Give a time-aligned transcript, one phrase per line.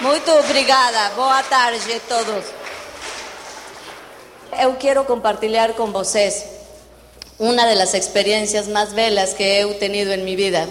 [0.00, 1.10] Muito obrigada.
[1.16, 2.44] Boa tarde a todos.
[4.60, 6.44] Eu quero compartilhar com vocês
[7.38, 10.68] uma das experiências mais belas que eu tenido em minha vida.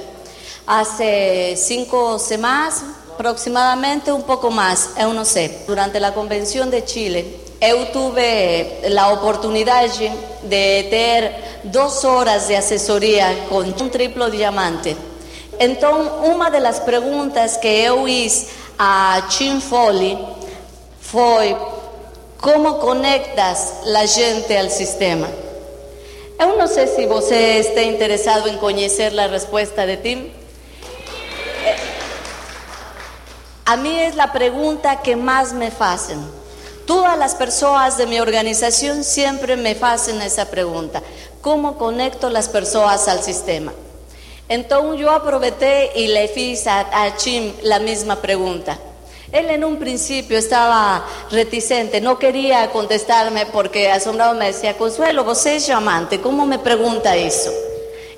[0.67, 2.83] Hace cinco semanas,
[3.13, 5.49] aproximadamente, um pouco mais, eu não sei.
[5.65, 10.07] Durante a convenção de Chile, eu tive a oportunidade
[10.43, 14.95] de ter duas horas de assessoria com um triplo diamante.
[15.59, 20.17] Então, uma das perguntas que eu fiz a Tim Foley
[20.99, 21.55] foi
[22.39, 25.29] como conectas a gente ao sistema.
[26.37, 30.31] Eu não sei se você está interessado em conhecer a resposta de Tim.
[33.65, 36.19] A mim é a pergunta que mais me fazem.
[36.85, 41.01] Todas as pessoas de minha organização sempre me fazem essa pergunta:
[41.41, 43.84] como conecto as pessoas ao sistema?
[44.49, 48.77] Então eu aproveitei e le fiz a, a Tim a mesma pergunta.
[49.33, 55.55] Ele en un principio estaba reticente, no quería contestarme porque asombrado me decía, Consuelo, você
[55.55, 57.51] es amante, ¿cómo me pregunta eso?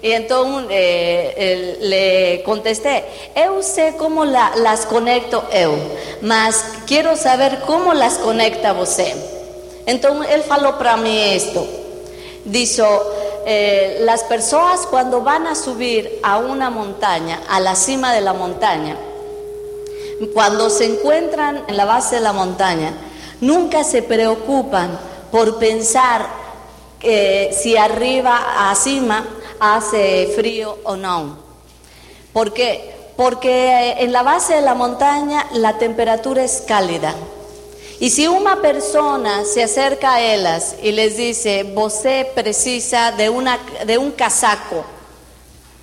[0.02, 3.04] Y entonces eh, le contesté,
[3.34, 5.74] eu sé cómo la, las conecto eu,
[6.22, 9.16] mas quiero saber cómo las conecta você.
[9.88, 11.66] Entonces él falou para mí esto,
[12.46, 12.86] dijo,
[13.50, 18.34] eh, las personas cuando van a subir a una montaña, a la cima de la
[18.34, 18.98] montaña,
[20.34, 22.92] cuando se encuentran en la base de la montaña,
[23.40, 25.00] nunca se preocupan
[25.32, 26.28] por pensar
[27.00, 29.26] eh, si arriba, a cima,
[29.62, 31.38] hace frío o no.
[32.34, 32.96] ¿Por qué?
[33.16, 37.16] Porque en la base de la montaña la temperatura es cálida.
[38.00, 44.12] Y si una persona se acerca a ellas y les dice, você precisa de, un
[44.12, 44.86] casaco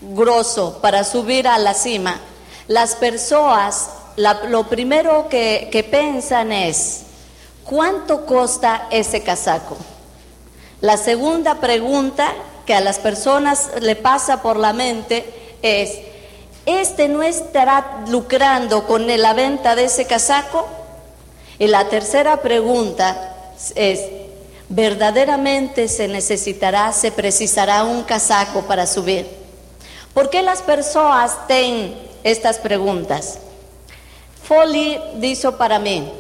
[0.01, 2.21] grosso para subir a la cima,
[2.69, 7.03] las personas lo primero que, que piensan es,
[7.65, 9.77] ¿cuánto cuesta ese casaco?
[10.81, 12.33] La segunda pregunta
[12.65, 15.99] que a las personas le pasa por la mente es,
[16.65, 20.84] ¿este no estará lucrando con la venta de ese casaco?
[21.59, 24.01] Y la tercera pregunta es,
[24.69, 29.27] ¿verdaderamente se necesitará, se precisará un casaco para subir?
[30.13, 33.39] ¿Por qué las personas tienen estas preguntas?
[34.43, 36.11] Foley dijo para mí,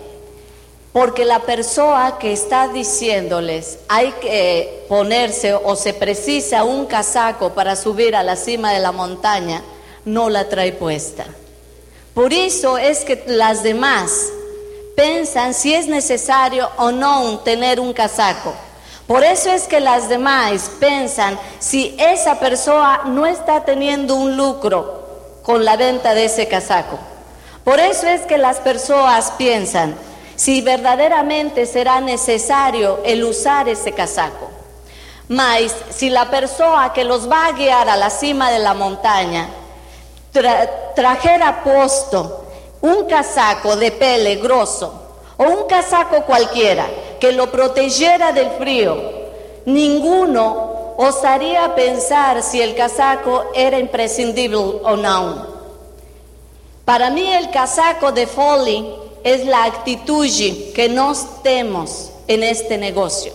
[0.92, 7.74] porque la persona que está diciéndoles hay que ponerse o se precisa un casaco para
[7.74, 9.62] subir a la cima de la montaña,
[10.04, 11.26] no la trae puesta.
[12.14, 14.28] Por eso es que las demás
[14.96, 18.54] piensan si es necesario o no tener un casaco.
[19.06, 25.40] Por eso es que las demás piensan si esa persona no está teniendo un lucro
[25.42, 26.98] con la venta de ese casaco.
[27.64, 29.94] Por eso es que las personas piensan
[30.36, 34.50] si verdaderamente será necesario el usar ese casaco.
[35.28, 39.48] Mas si la persona que los va a guiar a la cima de la montaña
[40.94, 42.43] trajera puesto
[42.84, 44.92] un casaco de pele grosso
[45.38, 46.86] o un casaco cualquiera
[47.18, 48.94] que lo protegiera del frío,
[49.64, 55.46] ninguno osaría pensar si el casaco era imprescindible o no.
[56.84, 58.94] Para mí el casaco de Foley
[59.24, 60.28] es la actitud
[60.74, 63.32] que nos tenemos en este negocio.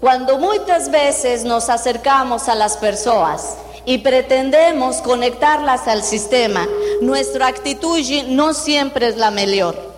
[0.00, 6.66] Cuando muchas veces nos acercamos a las personas y pretendemos conectarlas al sistema,
[7.00, 9.94] nuestra actitud no siempre es la mejor.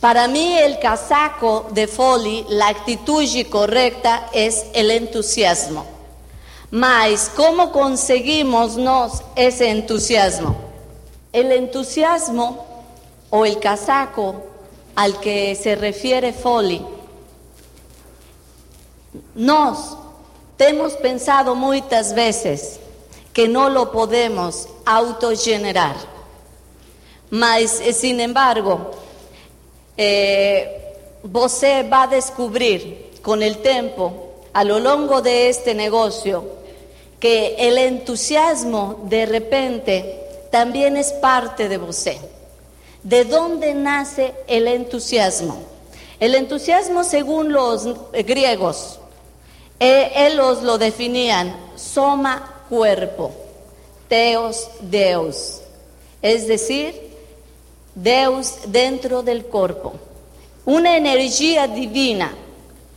[0.00, 5.86] Para mí el casaco de Foley, la actitud correcta es el entusiasmo.
[6.70, 10.56] Mas, ¿cómo conseguimos nos ese entusiasmo?
[11.32, 12.66] El entusiasmo
[13.30, 14.42] o el casaco
[14.94, 16.84] al que se refiere Foley,
[19.34, 19.96] nos
[20.58, 22.80] hemos pensado muchas veces
[23.36, 25.94] que no lo podemos autogenerar.
[27.28, 28.92] Mas, eh, sin embargo,
[29.94, 36.44] eh, va a descubrir con el tiempo, a lo largo de este negocio,
[37.20, 40.18] que el entusiasmo de repente
[40.50, 42.18] también es parte de você.
[43.02, 45.58] ¿De dónde nace el entusiasmo?
[46.20, 48.98] El entusiasmo, según los griegos,
[49.78, 53.32] eh, ellos lo definían soma cuerpo,
[54.08, 55.60] teos deus,
[56.22, 56.94] es decir,
[57.94, 59.94] deus dentro del cuerpo,
[60.64, 62.34] una energía divina.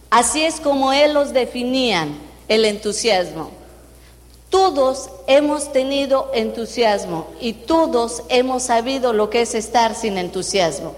[0.09, 2.17] Así es como ellos definían
[2.47, 3.51] el entusiasmo.
[4.49, 10.95] Todos hemos tenido entusiasmo y todos hemos sabido lo que es estar sin entusiasmo.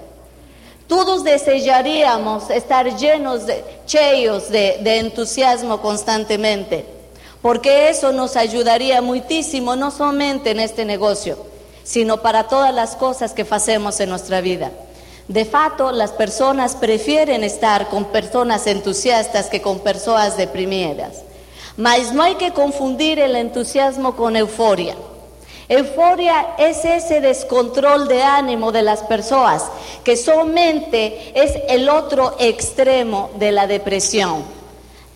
[0.87, 6.85] Todos desearíamos estar llenos de, cheios de, de entusiasmo constantemente,
[7.41, 11.37] porque eso nos ayudaría muchísimo, no solamente en este negocio,
[11.83, 14.71] sino para todas las cosas que hacemos en nuestra vida.
[15.27, 21.23] De fato, las personas prefieren estar con personas entusiastas que con personas deprimidas.
[21.77, 24.95] Mas no hay que confundir el entusiasmo con euforia.
[25.69, 29.63] Euforia es ese descontrol de ánimo de las personas,
[30.03, 34.43] que solamente es el otro extremo de la depresión.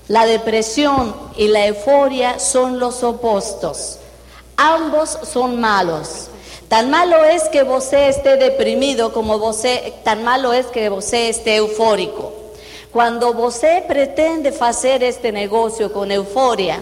[0.07, 3.97] La depresión y la euforia son los opuestos.
[4.55, 6.27] Ambos son malos.
[6.67, 9.63] Tan malo es que vos esté deprimido como vos,
[10.03, 12.33] tan malo es que vos esté eufórico.
[12.91, 16.81] Cuando você pretende hacer este negocio con euforia,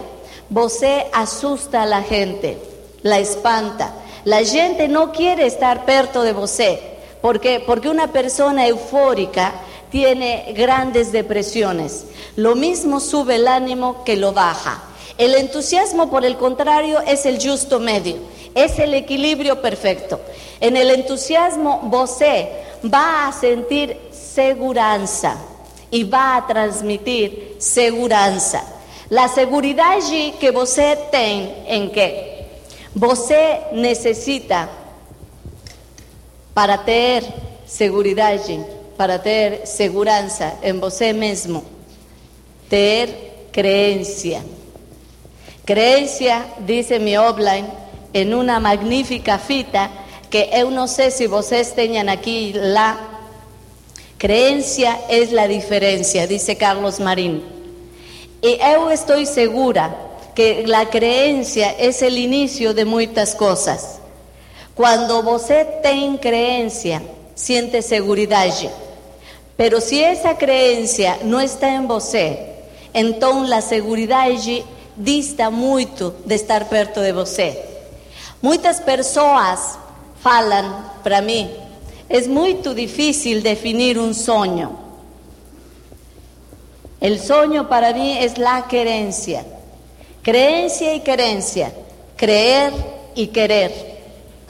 [0.50, 2.58] você asusta a la gente,
[3.02, 3.94] la espanta.
[4.24, 6.80] La gente no quiere estar perto de você.
[7.20, 7.40] ¿Por?
[7.66, 9.52] Porque una persona eufórica
[9.94, 12.06] tiene grandes depresiones.
[12.34, 14.82] Lo mismo sube el ánimo que lo baja.
[15.18, 18.16] El entusiasmo, por el contrario, es el justo medio,
[18.56, 20.18] es el equilibrio perfecto.
[20.60, 22.48] En el entusiasmo, você
[22.92, 25.00] va a sentir seguridad
[25.92, 28.34] y va a transmitir seguridad.
[29.10, 29.98] La seguridad
[30.40, 32.46] que você tem en que
[32.92, 34.68] você necesita
[36.52, 37.22] para tener
[37.64, 38.40] seguridad,
[38.96, 41.62] para tener seguridad en você mismo,
[42.68, 44.42] tener creencia.
[45.64, 47.66] Creencia, dice mi offline,
[48.12, 49.90] en una magnífica fita
[50.30, 53.14] que yo no sé si vocês tengan aquí la
[54.24, 57.42] Creencia es la diferencia, dice Carlos Marín.
[58.40, 59.94] Y yo estoy segura
[60.34, 64.00] que la creencia es el inicio de muchas cosas.
[64.74, 67.02] Cuando você tem creencia,
[67.34, 68.48] siente seguridad.
[69.56, 72.54] Pero si esa creencia no está en você,
[72.92, 74.28] la seguridad
[74.96, 77.58] dista mucho de estar perto de você.
[78.42, 79.78] Muchas personas
[80.22, 81.50] falan para mí,
[82.08, 84.72] es muy difícil definir un sueño.
[87.00, 89.44] El sueño para mí es la creencia.
[90.22, 91.72] Creencia y creencia.
[92.16, 92.72] Creer
[93.14, 93.72] y querer.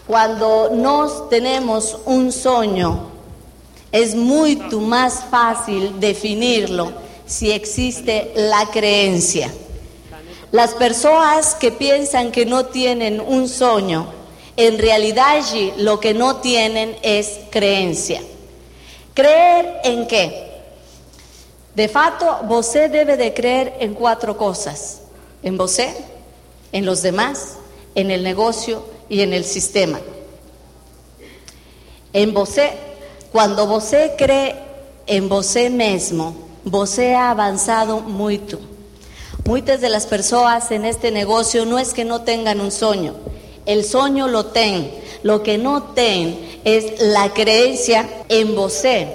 [0.06, 3.13] Cuando nos tenemos un sueño,
[3.94, 6.92] es mucho más fácil definirlo
[7.26, 9.54] si existe la creencia.
[10.50, 14.08] Las personas que piensan que no tienen un sueño
[14.56, 18.20] en realidad allí lo que no tienen es creencia.
[19.14, 20.44] ¿Creer en qué?
[21.76, 25.02] De fato, você debe de creer en cuatro cosas.
[25.44, 25.94] En você,
[26.72, 27.58] en los demás,
[27.94, 30.00] en el negocio y en el sistema.
[32.12, 32.83] En você,
[33.34, 34.54] cuando você cree
[35.08, 38.60] en você mismo, você ha avanzado mucho.
[39.44, 43.16] Muchas de las personas en este negocio no es que no tengan un sueño,
[43.66, 44.88] el sueño lo ten.
[45.24, 49.08] Lo que no ten es la creencia en você.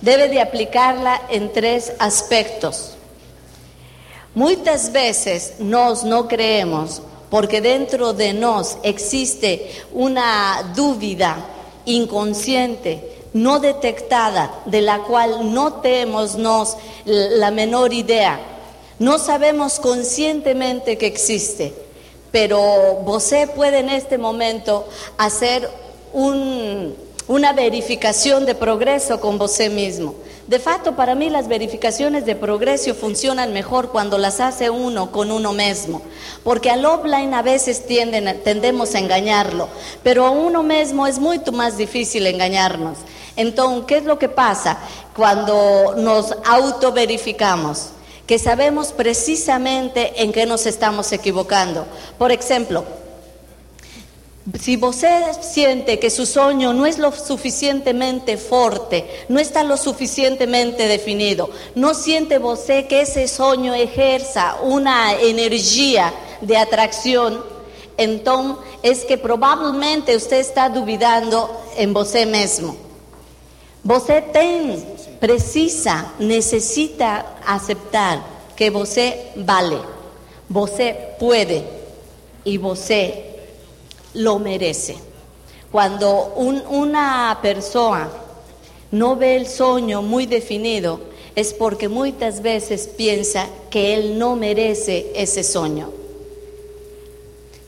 [0.00, 2.96] Debe de aplicarla en tres aspectos.
[4.34, 11.36] Muchas veces nos no creemos porque dentro de nos existe una duda
[11.84, 16.36] inconsciente, no detectada, de la cual no tenemos
[17.04, 18.40] la menor idea.
[18.98, 21.88] No sabemos conscientemente que existe
[22.30, 25.68] pero você puede en este momento hacer
[26.12, 30.14] una verificación de progreso con você mismo.
[30.48, 35.30] De facto, para mí las verificaciones de progreso funcionan mejor cuando las hace uno con
[35.30, 36.00] uno mismo,
[36.42, 39.68] porque al offline a veces tienden, tendemos a engañarlo,
[40.02, 42.96] pero a uno mismo es mucho más difícil engañarnos.
[43.36, 44.78] Entonces, ¿qué es lo que pasa
[45.14, 47.90] cuando nos autoverificamos?
[48.26, 51.86] que sabemos precisamente en qué nos estamos equivocando.
[52.18, 52.84] Por ejemplo,
[54.56, 60.88] si usted siente que su sueño no es lo suficientemente fuerte, no está lo suficientemente
[60.88, 67.44] definido, no siente usted que ese sueño ejerza una energía de atracción,
[67.96, 72.76] entonces es que probablemente usted está dudando en usted mismo.
[73.84, 74.78] Usted tiene
[75.20, 78.22] precisa, necesita aceptar
[78.56, 79.78] que você vale,
[80.48, 81.64] você puede
[82.44, 83.27] y você
[84.18, 84.96] lo merece.
[85.70, 88.08] Cuando una persona
[88.90, 91.00] no ve el sueño muy definido,
[91.34, 95.90] es porque muchas veces piensa que él no merece ese sueño.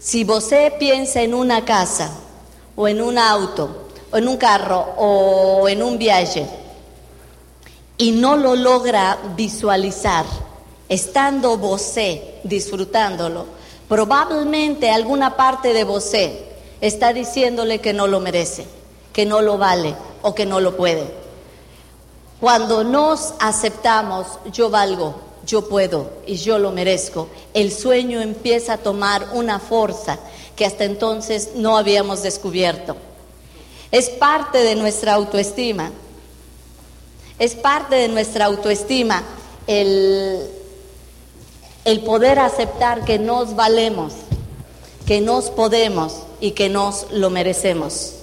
[0.00, 2.10] Si você piensa en una casa,
[2.74, 6.46] o en un auto, o en un carro, o en un viaje,
[7.98, 10.24] y no lo logra visualizar,
[10.88, 13.59] estando você disfrutándolo,
[13.90, 16.44] probablemente alguna parte de você
[16.80, 18.64] está diciéndole que no lo merece,
[19.12, 21.10] que no lo vale o que no lo puede.
[22.38, 28.78] Cuando nos aceptamos, yo valgo, yo puedo y yo lo merezco, el sueño empieza a
[28.78, 30.20] tomar una fuerza
[30.54, 32.96] que hasta entonces no habíamos descubierto.
[33.90, 35.90] Es parte de nuestra autoestima.
[37.40, 39.24] Es parte de nuestra autoestima
[39.66, 40.48] el,
[41.84, 44.12] el poder aceptar que nos valemos,
[45.06, 48.14] que nos podemos y que nos lo merecemos.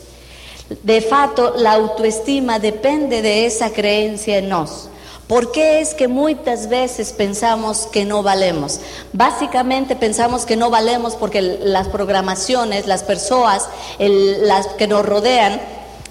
[0.84, 4.90] De fato, la autoestima depende de esa creencia en nos.
[5.28, 8.80] ¿Por qué es que muchas veces pensamos que no valemos?
[9.12, 13.68] Básicamente pensamos que no valemos porque las programaciones, las personas,
[14.00, 15.60] las que nos rodean,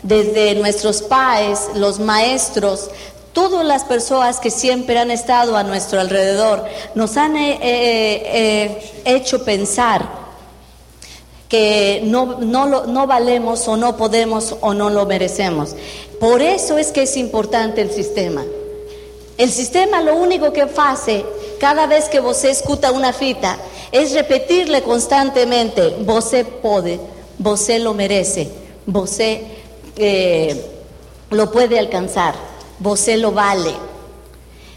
[0.02, 2.90] desde nuestros padres, los maestros,
[3.36, 6.64] todas las personas que siempre han estado a nuestro alrededor,
[6.94, 10.08] nos han eh, eh, eh, hecho pensar
[11.46, 15.76] que no, no, no valemos o no podemos o no lo merecemos.
[16.18, 18.42] Por eso es que es importante el sistema.
[19.36, 21.22] El sistema lo único que hace
[21.60, 23.58] cada vez que você escuta una fita
[23.92, 26.98] es repetirle constantemente, você puede,
[27.38, 28.48] você lo merece,
[29.98, 30.64] eh,
[31.28, 32.34] lo puede alcanzar,
[32.78, 33.74] você lo vale.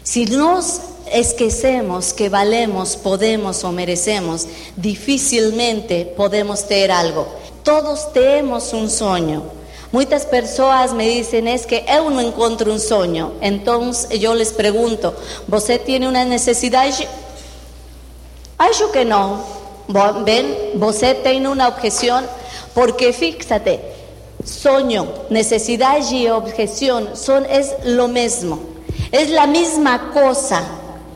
[0.02, 0.80] Si nos
[1.12, 7.26] esquecemos que valemos, podemos o merecemos, difícilmente podemos tener algo.
[7.62, 9.42] Todos tenemos un sueño.
[9.92, 13.32] Muchas personas me dicen es que yo no encuentro un sueño.
[13.40, 15.14] Entonces yo les pregunto,
[15.48, 16.86] ¿você tiene una necesidad?
[18.58, 19.60] Acho que no.
[20.24, 22.24] Ven, você tiene una objeción
[22.74, 23.99] porque fíjate,
[24.50, 28.58] sueño, necesidad y objeción son es lo mismo.
[29.12, 30.62] Es la misma cosa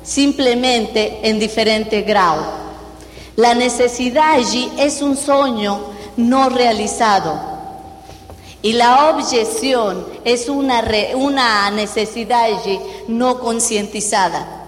[0.02, 2.44] simplemente en diferente grado.
[3.36, 5.80] La necesidad allí es un sueño
[6.16, 7.54] no realizado
[8.62, 10.82] y la objeción es una,
[11.16, 14.62] una necesidad allí no concientizada.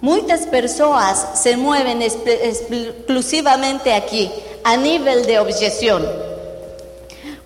[0.00, 4.30] Muchas personas se mueven exclusivamente aquí,
[4.64, 6.04] a nivel de objeción.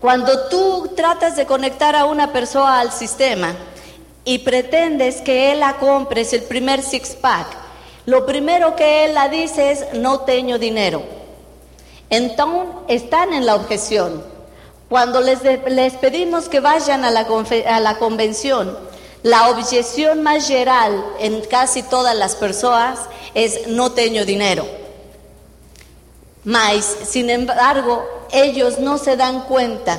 [0.00, 3.54] Cuando tú tratas de conectar a una persona al sistema,
[4.25, 7.47] y pretendes que él la compres el primer six pack,
[8.07, 11.02] lo primero que él la dice es no tengo dinero.
[12.09, 14.23] Entonces están en la objeción.
[14.88, 17.26] Cuando les, les pedimos que vayan a la,
[17.69, 18.76] a la convención,
[19.23, 22.99] la objeción más general en casi todas las personas
[23.35, 24.66] es no tengo dinero.
[26.44, 29.99] Mas, sin embargo, ellos no se dan cuenta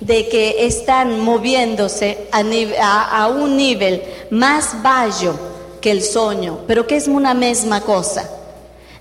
[0.00, 5.34] de que están moviéndose a, un nivel más bajo
[5.80, 8.30] que el sueño, pero que es una misma cosa.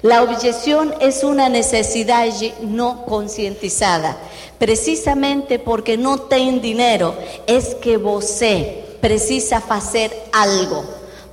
[0.02, 2.28] La objeción es una necesidad
[2.62, 4.18] no concientizada.
[4.60, 7.16] Precisamente porque no tienen dinero
[7.48, 10.84] es que você precisa hacer algo.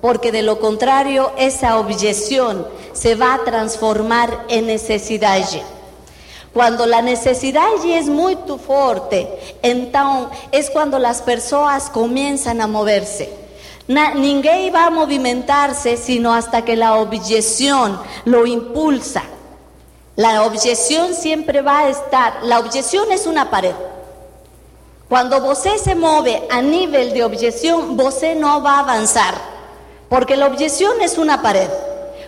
[0.00, 5.40] Porque de lo contrario esa objeción se va a transformar en necesidad.
[6.52, 9.28] Cuando la necesidad es muy fuerte,
[9.62, 13.40] entonces es cuando las personas comienzan a moverse.
[13.87, 19.25] Ninguém va a movimentarse sino hasta que la objeción lo impulsa.
[20.16, 23.75] La objeción siempre va a estar, la objeción es una pared.
[25.09, 29.35] Cuando você se mueve a nivel de objeción, você no va a avanzar,
[30.11, 31.71] porque la objeción es una pared.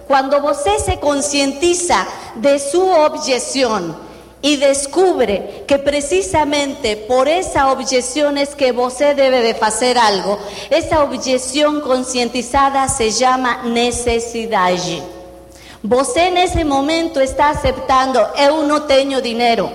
[0.09, 3.95] Cuando você se concientiza de su objeción,
[4.43, 10.37] y descubre que precisamente por esa objeción es que você debe de hacer algo.
[10.69, 14.73] Esa objeción concientizada se llama necesidad.
[15.85, 19.71] Você en ese momento está aceptando, yo no tengo dinero.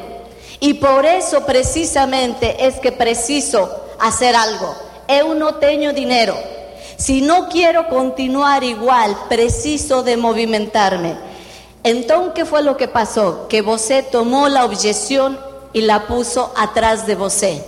[0.60, 4.76] Y por eso precisamente es que preciso hacer algo.
[5.08, 6.36] Yo no tengo dinero.
[6.98, 11.16] Si no quiero continuar igual, preciso de movimentarme.
[11.84, 13.48] Entonces, ¿qué fue lo que pasó?
[13.48, 15.39] Que você tomó la objeción
[15.74, 17.63] y la puso atrás de você.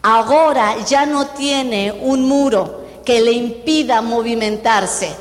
[0.00, 5.12] Ahora ya no tiene un muro que le impida movimentarse.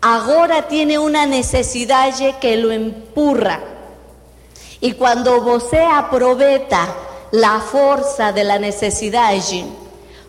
[0.00, 3.60] Ahora tiene una necesidad que lo empurra.
[4.80, 6.88] Y cuando você aprovecha
[7.30, 9.34] la fuerza de la necesidad,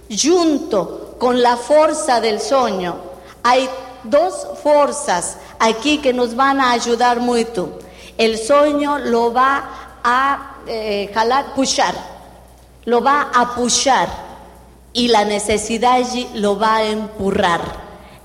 [0.09, 2.95] junto con la fuerza del sueño,
[3.43, 3.69] hay
[4.03, 7.77] dos fuerzas aquí que nos van a ayudar mucho.
[8.17, 11.93] el sueño lo va a eh, jalar, pushar,
[12.85, 14.09] lo va a pushar
[14.93, 15.99] y la necesidad
[16.33, 17.61] lo va a empurrar.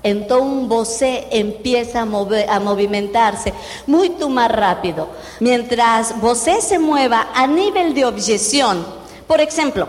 [0.01, 3.53] Entonces você empieza a, mover, a movimentarse
[3.85, 5.07] mucho más rápido.
[5.39, 8.83] Mientras você se mueva a nivel de objeción,
[9.27, 9.87] por ejemplo,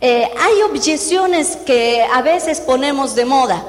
[0.00, 3.64] eh, hay objeciones que a veces ponemos de moda.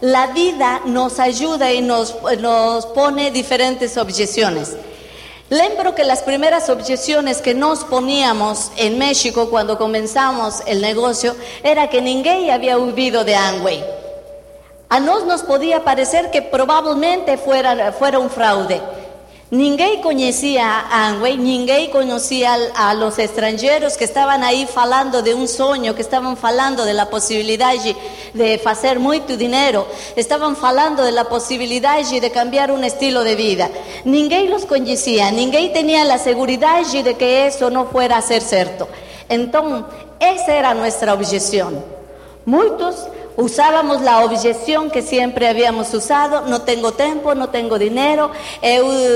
[0.00, 4.76] La vida nos ayuda y nos, nos pone diferentes objeciones.
[5.50, 11.88] Lembro que las primeras objeciones que nos poníamos en México cuando comenzamos el negocio era
[11.90, 13.84] que ninguém había huido de Amway.
[14.88, 18.80] A nos nos podía parecer que probablemente fuera, fuera un fraude.
[19.50, 25.46] Ninguém conocía a Amway, ninguém conocía a los extranjeros que estaban ahí falando de un
[25.46, 27.74] sueño, que estaban falando de la posibilidad
[28.32, 29.86] de hacer mucho dinero,
[30.16, 33.70] estaban falando de la posibilidad de cambiar un estilo de vida.
[34.06, 38.88] Ninguém los conocía, ninguém tenía la seguridad de que eso no fuera a ser cierto.
[39.28, 39.84] Entonces,
[40.20, 41.84] esa era nuestra objeción.
[42.46, 48.30] Muchos usábamos la objeción que siempre habíamos usado, no tengo tiempo, no tengo dinero,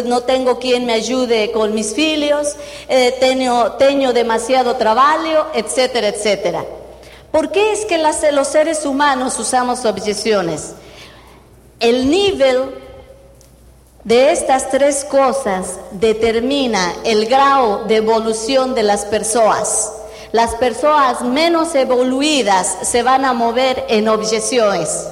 [0.07, 2.57] no tengo quien me ayude con mis filios,
[2.89, 6.65] eh, tengo, demasiado trabajo, etcétera, etcétera.
[7.31, 10.73] ¿Por qué es que los seres humanos usamos objeciones?
[11.79, 12.75] El nivel
[14.05, 19.93] de estas tres cosas determina el grado de evolución de las personas.
[20.33, 25.09] Las personas menos evoluidas se van a mover en objeciones.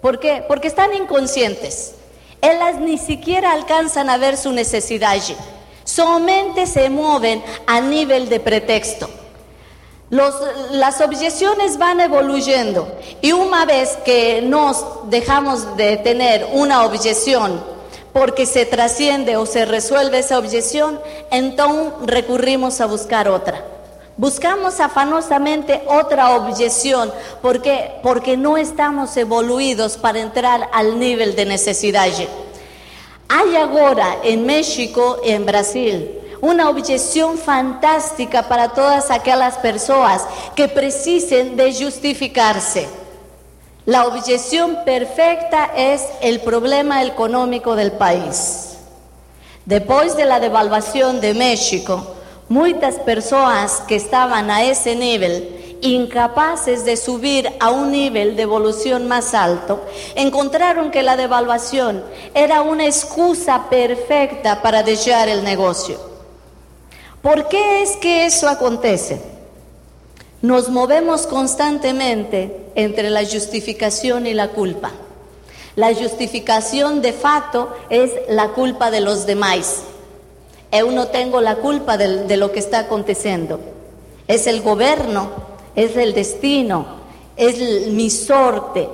[0.00, 0.44] ¿Por qué?
[0.46, 1.94] Porque están inconscientes.
[2.40, 5.16] Ellas ni siquiera alcanzan a ver su necesidad.
[5.82, 9.08] Solamente se mueven a nivel de pretexto.
[10.10, 12.86] las objeciones van evoluyendo
[13.20, 17.60] y una vez que nos dejamos de tener una objeción
[18.12, 21.00] porque se trasciende o se resuelve esa objeción,
[21.32, 23.73] entonces recurrimos a buscar otra.
[24.16, 32.06] Buscamos afanosamente otra objeción porque, porque no estamos evoluidos para entrar al nivel de necesidad.
[33.28, 40.22] Hay ahora en México y en Brasil una objeción fantástica para todas aquellas personas
[40.54, 42.86] que precisen de justificarse.
[43.86, 48.76] La objeción perfecta es el problema económico del país.
[49.64, 52.14] Después de la devaluación de México,
[52.48, 59.08] Muchas personas que estaban a ese nivel, incapaces de subir a un nivel de evolución
[59.08, 59.82] más alto,
[60.14, 62.04] encontraron que la devaluación
[62.34, 65.98] era una excusa perfecta para dejar el negocio.
[67.22, 69.22] ¿Por qué es que eso acontece?
[70.42, 74.90] Nos movemos constantemente entre la justificación y la culpa.
[75.76, 79.84] La justificación de facto es la culpa de los demás.
[80.76, 83.60] Yo no tengo la culpa de, lo que está aconteciendo.
[84.26, 85.30] Es el gobierno,
[85.76, 86.84] es el destino,
[87.36, 88.88] es mi sorte.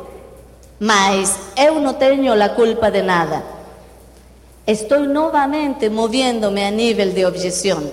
[0.79, 3.43] Mas yo no tengo la culpa de nada.
[4.67, 7.91] Estoy nuevamente moviéndome a nivel de objeción.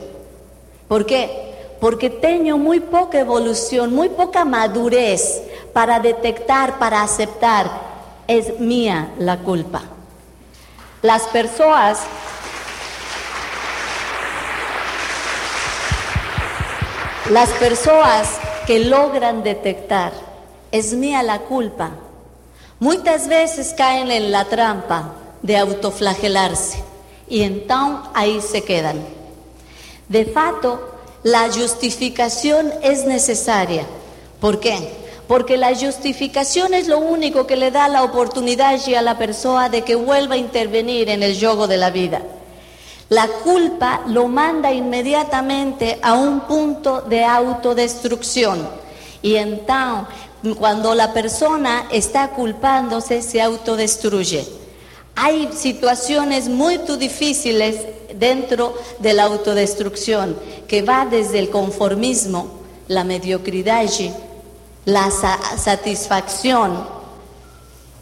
[0.90, 1.76] ¿Por qué?
[1.80, 7.70] Porque tengo muy poca evolución, muy poca madurez para detectar, para aceptar,
[8.28, 9.84] es mía la culpa.
[11.02, 12.00] Las personas
[17.32, 18.30] Las personas
[18.66, 20.14] que logran detectar,
[20.72, 21.92] es mía la culpa,
[22.80, 26.82] muchas veces caen en la trampa de autoflagelarse
[27.28, 29.04] y entonces ahí se quedan.
[30.08, 33.86] De fato, la justificación es necesaria.
[34.40, 34.78] ¿Por qué?
[35.28, 39.82] Porque la justificación es lo único que le da la oportunidad a la persona de
[39.82, 42.22] que vuelva a intervenir en el juego de la vida.
[43.10, 48.68] La culpa lo manda inmediatamente a un punto de autodestrucción.
[49.22, 50.14] Y entonces,
[50.58, 54.46] cuando la persona está culpándose, se autodestruye.
[55.16, 57.78] Hay situaciones muy difíciles
[58.14, 62.48] dentro de la autodestrucción, que va desde el conformismo,
[62.90, 63.86] la mediocridad,
[64.86, 65.10] la
[65.58, 66.86] satisfacción,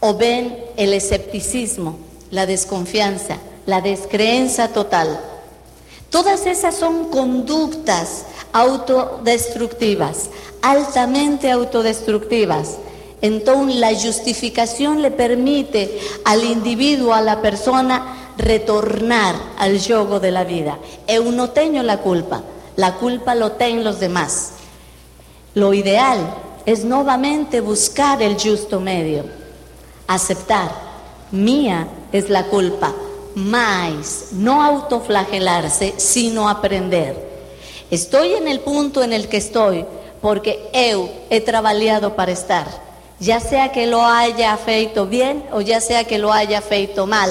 [0.00, 1.96] o ven el escepticismo,
[2.30, 5.20] la desconfianza la descreencia total.
[6.10, 10.30] Todas esas son conductas autodestructivas,
[10.62, 12.76] altamente autodestructivas.
[13.20, 20.44] Entonces la justificación le permite al individuo, a la persona, retornar al yogo de la
[20.44, 20.78] vida.
[21.08, 22.42] Yo no tengo la culpa,
[22.76, 24.52] la culpa lo tienen los demás.
[25.54, 26.18] Lo ideal
[26.66, 29.24] es nuevamente buscar el justo medio,
[30.06, 30.70] aceptar,
[31.30, 32.92] mía es la culpa,
[33.36, 37.14] mas no autoflagelarse, sino aprender.
[37.90, 39.84] Estoy en el punto en el que estoy
[40.22, 42.66] porque eu he trabajado para estar,
[43.20, 47.30] ya sea que lo haya feito bien o ya sea que lo haya feito mal.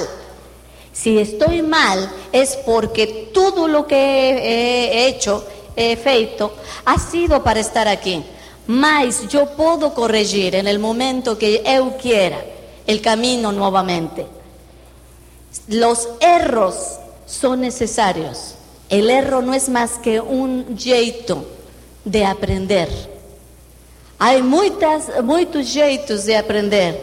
[0.94, 5.44] Si estoy mal es porque todo lo que he hecho,
[5.76, 6.54] he feito,
[6.86, 8.24] ha sido para estar aquí.
[8.68, 12.46] Mas yo puedo corregir en el momento que eu quiera
[12.86, 14.45] el camino nuevamente.
[15.68, 16.76] Los erros
[17.26, 18.56] son necesarios.
[18.90, 21.46] El error no es más que un jeito
[22.04, 22.90] de aprender.
[24.20, 27.02] Hay muchas, muchos jeitos de aprender,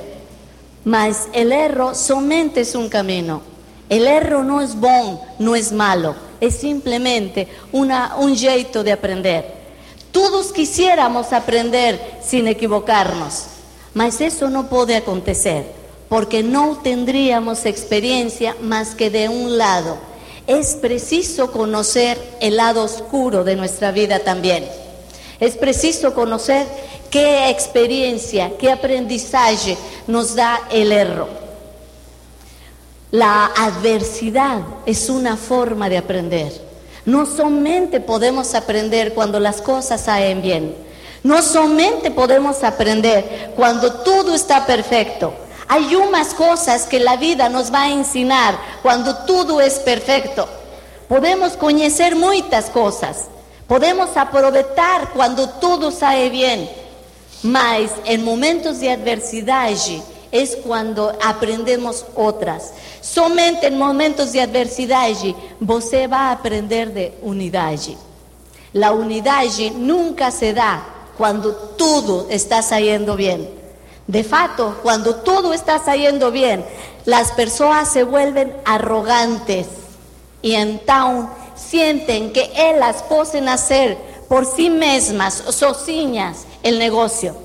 [0.84, 3.42] mas el error somente es un camino.
[3.88, 9.44] El error no es bom, no es malo, es simplemente una, un jeito de aprender.
[10.10, 13.44] Todos quisiéramos aprender sin equivocarnos,
[13.92, 15.66] mas eso no puede acontecer,
[16.12, 19.96] porque no tendríamos experiencia más que de un lado.
[20.46, 24.62] Es preciso conocer el lado oscuro de nuestra vida también.
[25.40, 26.66] Es preciso conocer
[27.08, 31.30] qué experiencia, qué aprendizaje nos da el error.
[33.10, 36.52] La adversidad es una forma de aprender.
[37.06, 40.76] No solamente podemos aprender cuando las cosas salen bien.
[41.22, 45.32] No solamente podemos aprender cuando todo está perfecto.
[45.72, 50.46] Hay unas cosas que la vida nos va a enseñar cuando todo es perfecto.
[51.08, 53.28] Podemos conocer muchas cosas,
[53.66, 56.68] Podemos aprovechar cuando todo sale bien,
[57.42, 59.70] mas en momentos de adversidad
[60.30, 62.74] es cuando aprendemos otras.
[63.00, 65.08] Somente en momentos de adversidad
[65.58, 67.78] você va a aprender de unidad.
[68.74, 69.46] La unidad
[69.78, 70.84] nunca se da
[71.16, 73.61] cuando todo está saliendo bien.
[74.06, 76.64] De fato, cuando todo está saliendo bien,
[77.04, 79.66] las personas se vuelven arrogantes
[80.42, 83.96] y entonces sienten que ellas pueden hacer
[84.28, 87.36] por sí mismas, sozinhas, el negocio.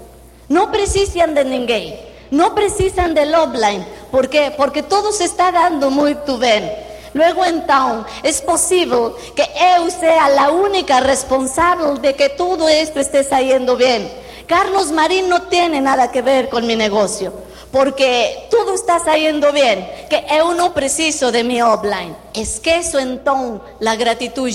[0.49, 1.95] No precisan de ninguém,
[2.31, 3.85] no precisan del offline.
[4.11, 4.53] ¿Por qué?
[4.55, 6.71] Porque todo se está dando muy bien.
[7.13, 13.23] Luego entonces es posible que yo sea la única responsable de que todo esto esté
[13.23, 14.09] saliendo bien.
[14.47, 17.33] Carlos Marín no tiene nada que ver con mi negocio
[17.71, 22.15] porque todo está saliendo bien, que yo no preciso de mi offline.
[22.33, 24.49] Esqueço entonces la gratitud.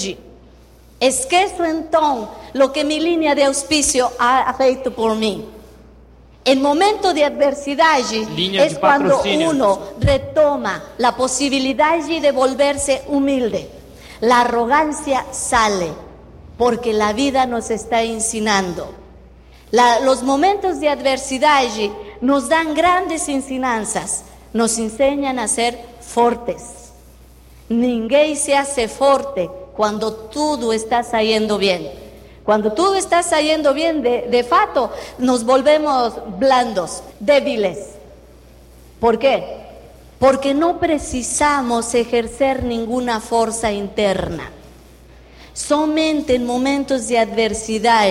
[0.99, 5.45] Esqueço entonces lo que mi línea de auspicio ha feito por mí.
[6.45, 13.69] En momento de adversidad es cuando uno retoma la posibilidad de volverse humilde.
[14.21, 15.93] La arrogancia sale
[16.59, 19.02] porque la vida nos está ensinando.
[19.73, 21.65] Los momentos de adversidad
[22.21, 26.63] nos dan grandes ensinanzas, nos enseñan a ser fuertes.
[27.69, 31.91] Ninguém se hace fuerte cuando todo está saliendo bien.
[32.45, 37.93] Cuando todo está saliendo bien, de, de fato, nos volvemos blandos, débiles.
[39.01, 39.63] ¿Por qué?
[40.19, 44.51] Porque no precisamos ejercer ninguna fuerza interna.
[45.55, 48.09] Somente en momentos de adversidad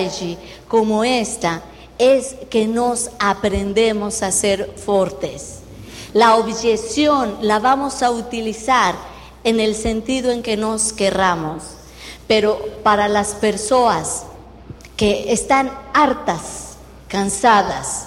[0.68, 1.62] como esta
[1.98, 5.58] es que nos aprendemos a ser fuertes.
[6.12, 8.94] La objeción la vamos a utilizar
[9.44, 11.64] en el sentido en que nos querramos,
[12.28, 14.24] pero para las personas
[14.96, 16.76] que están hartas,
[17.08, 18.04] cansadas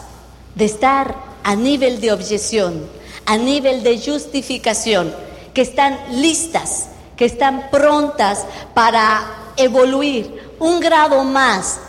[0.55, 2.87] de estar a nivel de objeción,
[3.25, 5.13] a nivel de justificación,
[5.53, 9.23] que están listas, que están prontas para
[9.57, 11.79] evoluir un grado más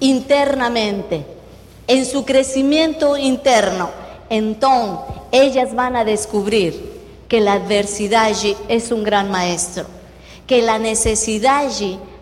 [0.00, 1.26] internamente,
[1.86, 3.90] en su crecimiento interno,
[4.30, 6.94] entonces ellas van a descubrir
[7.28, 8.30] que la adversidad
[8.68, 9.86] es un gran maestro,
[10.46, 11.70] que la necesidad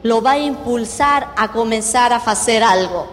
[0.03, 3.07] lo va a impulsar a comenzar a hacer algo.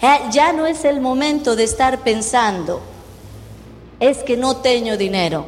[0.00, 2.80] Eh, ya no es el momento de estar pensando,
[4.00, 5.44] es que no tengo dinero,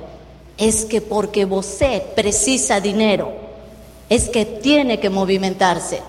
[0.56, 3.32] es que porque você precisa dinero,
[4.08, 6.00] es que tiene que movimentarse,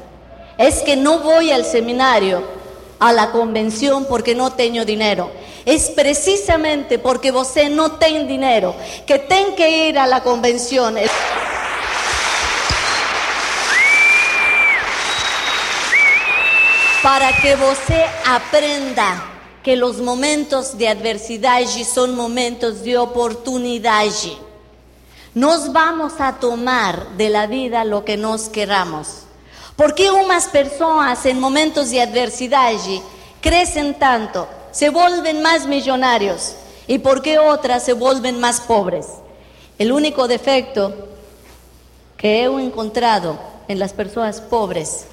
[0.58, 2.44] es que no voy al seminario
[3.00, 5.30] a la convención porque no tengo dinero.
[5.66, 10.96] Es precisamente porque você no tiene dinero que ten que ir a la convención.
[17.02, 19.35] Para que você aprenda
[19.66, 21.60] que los momentos de adversidad
[21.92, 24.06] son momentos de oportunidad.
[25.34, 29.24] Nos vamos a tomar de la vida lo que nos queramos.
[29.76, 32.74] ¿Por qué unas personas en momentos de adversidad
[33.42, 36.54] crecen tanto, se vuelven más millonarios
[36.86, 39.08] y por qué otras se vuelven más pobres?
[39.80, 40.94] El único defecto
[42.18, 45.06] que he encontrado en las personas pobres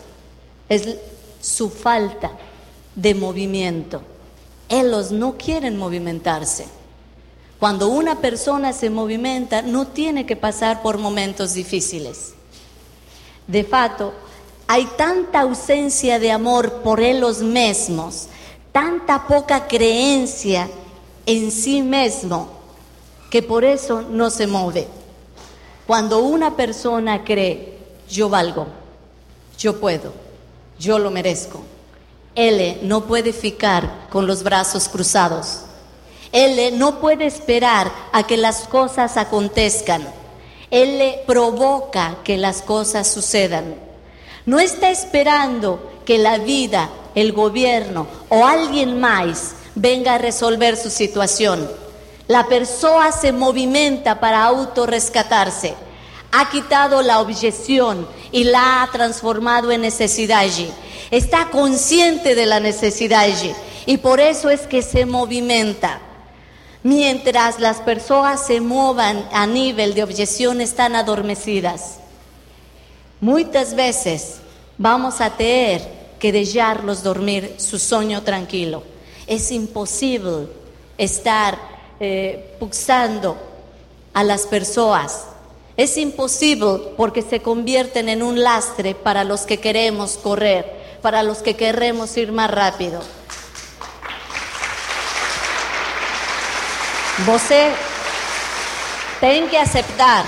[0.68, 0.98] es
[1.40, 2.32] su falta
[2.94, 4.11] de movimiento.
[4.72, 6.64] Ellos no quieren movimentarse.
[7.58, 12.32] Cuando una persona se movimenta, no tiene que pasar por momentos difíciles.
[13.46, 14.14] De fato,
[14.66, 18.28] hay tanta ausencia de amor por ellos mismos,
[18.72, 20.70] tanta poca creencia
[21.26, 22.48] en sí mismo,
[23.28, 24.88] que por eso no se mueve.
[25.86, 27.76] Cuando una persona cree,
[28.08, 28.68] yo valgo,
[29.58, 30.14] yo puedo,
[30.78, 31.60] yo lo merezco,
[32.34, 35.60] él no puede ficar con los brazos cruzados.
[36.32, 40.02] Él no puede esperar a que las cosas acontezcan.
[40.70, 43.74] Él provoca que las cosas sucedan.
[44.46, 50.88] No está esperando que la vida, el gobierno o alguien más venga a resolver su
[50.88, 51.70] situación.
[52.28, 55.74] La persona se movimenta para autorrescatarse.
[56.32, 60.44] Ha quitado la objeción y la ha transformado en necesidad.
[61.10, 63.28] Está consciente de la necesidad
[63.86, 66.00] y por eso es que se movimenta.
[66.82, 71.98] Mientras las personas se muevan a nivel de objeción están adormecidas.
[73.20, 74.38] Muchas veces
[74.78, 75.86] vamos a tener
[76.18, 78.82] que dejarlos dormir su sueño tranquilo.
[79.26, 80.48] Es imposible
[80.98, 81.56] estar
[82.00, 83.36] eh, pulsando
[84.12, 85.26] a las personas.
[85.76, 91.38] Es imposible porque se convierten en un lastre para los que queremos correr, para los
[91.38, 93.00] que queremos ir más rápido.
[97.24, 97.70] Você
[99.20, 100.24] tem que aceptar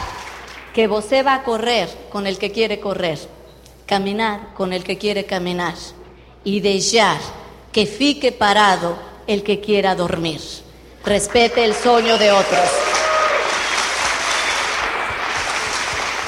[0.72, 3.18] que você va a correr con el que quiere correr,
[3.86, 5.74] caminar con el que quiere caminar
[6.44, 7.18] y dejar
[7.72, 10.40] que fique parado el que quiera dormir.
[11.04, 12.93] Respete el sueño de otros.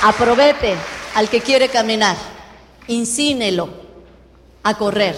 [0.02, 0.76] Aproveche
[1.14, 2.16] al que quiere caminar,
[2.88, 3.68] insínelo
[4.62, 5.16] a correr.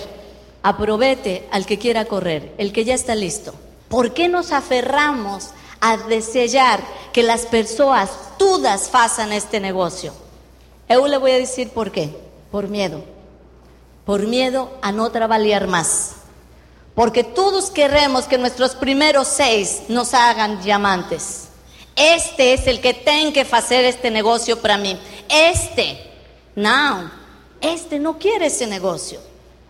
[0.62, 3.54] Aproveche al que quiera correr, el que ya está listo.
[3.88, 6.80] ¿Por qué nos aferramos a desear
[7.12, 10.12] que las personas todas façam este negocio?
[10.88, 12.14] Yo le voy a decir por qué.
[12.50, 13.02] Por miedo.
[14.04, 16.12] Por miedo a no trabajar más.
[16.94, 21.47] Porque todos queremos que nuestros primeros seis nos hagan diamantes.
[21.98, 24.98] Este es el que tiene que hacer este negocio para mí.
[25.28, 25.98] Este.
[26.54, 27.10] No.
[27.60, 29.20] Este no quiere ese negocio.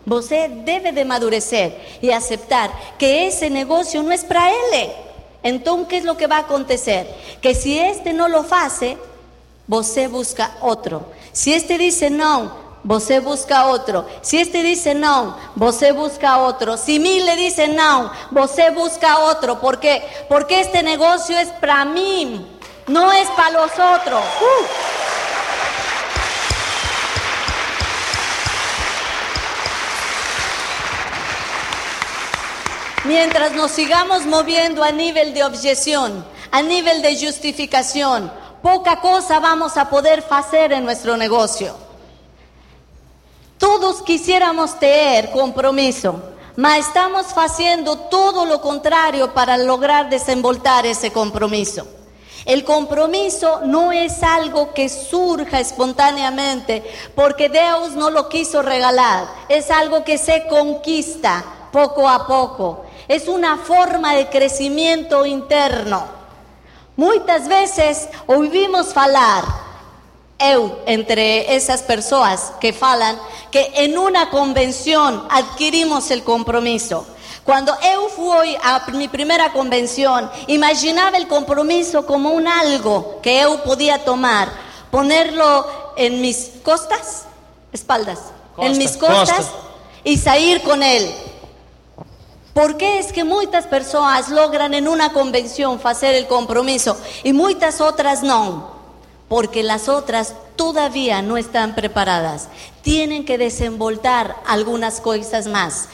[0.05, 4.91] Você debe de madurecer y aceptar que ese negocio no es para él.
[5.43, 7.07] Entonces, ¿qué es lo que va a acontecer?
[7.41, 8.99] Que si este no lo hace,
[9.67, 11.07] você busca otro.
[11.33, 14.07] Si este dice no, você busca otro.
[14.23, 16.79] Si este dice no, você busca otro.
[16.79, 19.61] Si mil le dice no, você busca otro.
[19.61, 20.03] ¿Por qué?
[20.27, 22.47] Porque este negocio es para mí,
[22.87, 24.23] no es para los otros.
[24.41, 24.67] Uh.
[33.05, 39.77] Mientras nos sigamos moviendo a nivel de objeción, a nivel de justificación, poca cosa vamos
[39.77, 41.88] a poder hacer en nuestro negocio.
[43.59, 46.23] Todos quisiéramos tener compromiso,
[46.57, 51.87] mas estamos haciendo todo lo contrario para lograr desenvoltar ese compromiso.
[52.45, 56.83] El compromiso no es algo que surja espontáneamente
[57.15, 63.27] porque Dios no lo quiso regalar, es algo que se conquista poco a poco es
[63.27, 66.05] una forma de crecimiento interno.
[66.97, 69.45] Muchas veces oímos hablar,
[70.39, 73.19] eu, entre esas personas que falan,
[73.51, 77.07] que en una convención adquirimos el compromiso.
[77.45, 83.59] Cuando eu fui a mi primera convención, imaginaba el compromiso como un algo que eu
[83.63, 84.53] podía tomar,
[84.91, 87.25] ponerlo en mis costas,
[87.73, 88.19] espaldas,
[88.59, 89.47] en mis costas,
[90.05, 91.11] y salir con él.
[92.53, 97.81] ¿Por qué es que muchas personas logran en una convención hacer el compromiso y muchas
[97.81, 98.78] otras no?
[99.29, 102.49] Porque las otras todavía no están preparadas.
[102.83, 105.89] Tienen que desenvoltar algunas cosas más.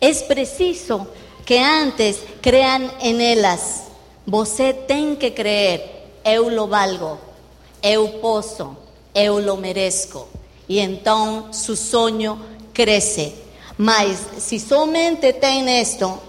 [0.00, 1.06] Es preciso
[1.44, 3.84] que antes crean en ellas.
[4.26, 7.18] Você tem que creer, eu lo valgo,
[7.82, 8.76] eu posso,
[9.14, 10.28] eu lo merezco.
[10.68, 12.38] Y entonces su sueño
[12.72, 13.34] crece.
[13.76, 16.20] Mas si solamente ten esto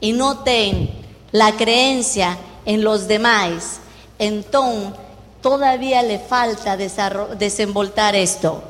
[0.00, 0.90] y no ten
[1.32, 3.78] la creencia en los demás,
[4.18, 5.03] entonces
[5.44, 8.62] todavía le falta desenvoltar esto.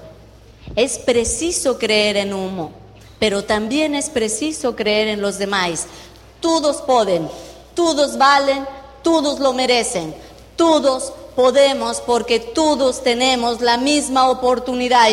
[0.74, 2.72] Es preciso creer en uno,
[3.20, 5.87] pero también es preciso creer en los demás.
[6.40, 7.28] Todos pueden,
[7.74, 8.66] todos valen,
[9.02, 10.16] todos lo merecen,
[10.56, 15.10] todos podemos porque todos tenemos la misma oportunidad.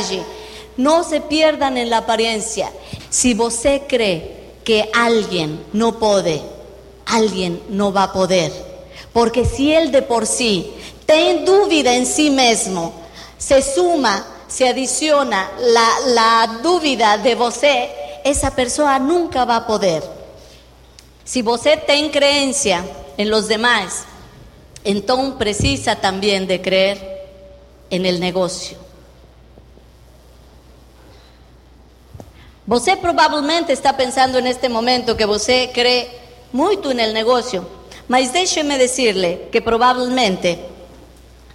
[0.77, 2.71] No se pierdan en la apariencia.
[3.11, 6.41] Si você cree que alguien no puede,
[7.05, 8.51] alguien no va a poder.
[9.13, 10.73] Porque si él de por sí
[11.11, 12.93] tiene duda en sí mismo,
[13.37, 17.89] se suma, se adiciona la, la duda de você,
[18.23, 20.01] esa persona nunca va a poder.
[21.23, 22.83] Si você tem creencia
[23.17, 24.05] en los demás,
[24.83, 26.97] entonces precisa también de creer
[27.89, 28.77] en el negocio.
[32.65, 36.07] Você probablemente está pensando en este momento que você cree
[36.53, 37.67] mucho en el negocio,
[38.07, 40.70] déjeme decirle que probablemente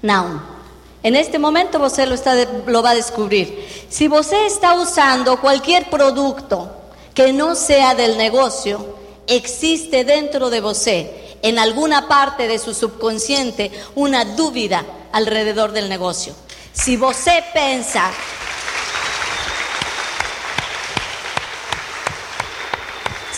[0.03, 0.57] no.
[1.03, 3.87] En este momento você lo, va a descubrir.
[3.89, 6.71] Si você está usando cualquier producto
[7.15, 13.71] que no sea del negocio, existe dentro de você, en alguna parte de su subconsciente,
[13.95, 16.35] una duda alrededor del negocio.
[16.73, 18.11] Si você pensa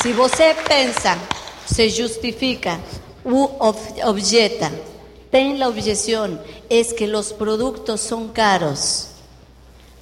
[0.00, 1.18] Si você pensa,
[1.66, 2.78] se justifica
[3.24, 3.48] u
[4.04, 4.70] objeta,
[5.30, 9.08] ten la objeción, es que los productos son caros.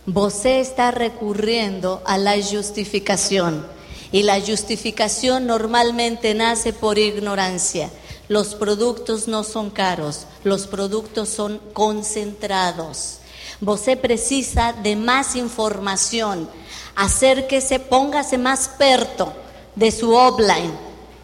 [0.07, 3.67] Você está recurriendo a la justificación
[4.13, 7.91] y la justificación normalmente nace por ignorancia.
[8.29, 13.19] Los productos no son caros, los productos son concentrados.
[13.61, 16.49] Você precisa de más información.
[16.95, 19.33] Acérquese, póngase más perto
[19.75, 20.73] de su offline,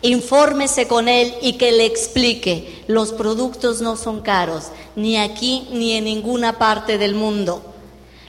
[0.03, 4.65] infórmese con él y que le explique, los productos no son caros,
[4.97, 7.63] ni aquí ni en ninguna parte del mundo.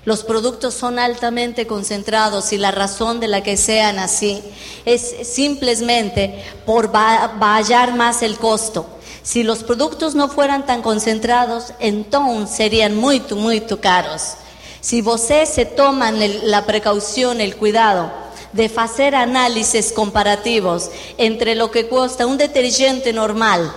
[0.05, 4.41] Los productos son altamente concentrados y la razón de la que sean así
[4.86, 8.86] es simplemente por vallar más el costo.
[9.23, 14.33] Si los productos no fueran tan concentrados, entonces serían muy, muy caros.
[14.81, 16.17] Si ustedes se toman
[16.49, 18.12] la precaución, el cuidado
[18.54, 23.74] de hacer análisis comparativos entre lo que cuesta un detergente normal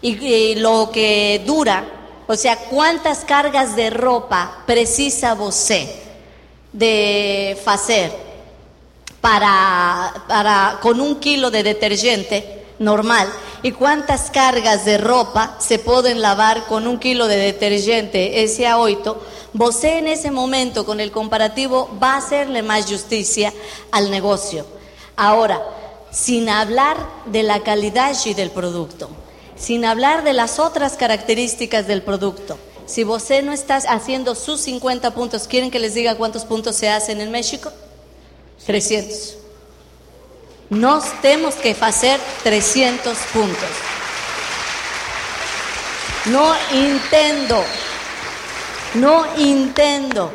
[0.00, 1.84] y, lo que dura,
[2.26, 5.94] o sea, cuántas cargas de ropa precisa você
[6.72, 8.12] de hacer
[9.20, 13.28] para, para con un kilo de detergente normal
[13.62, 19.16] y cuántas cargas de ropa se pueden lavar con un kilo de detergente SA8,
[19.52, 23.52] Você en ese momento con el comparativo va a hacerle más justicia
[23.90, 24.64] al negocio.
[25.16, 25.60] Ahora,
[26.12, 29.10] sin hablar de la calidad y del producto,
[29.56, 32.58] sin hablar de las otras características del producto.
[32.86, 36.88] Si você no está haciendo sus 50 puntos, ¿quieren que les diga cuántos puntos se
[36.88, 37.72] hacen en México?
[38.66, 39.39] 300.
[40.70, 43.68] Nos tenemos que hacer 300 puntos.
[46.26, 47.62] No intento
[48.94, 50.32] no intendo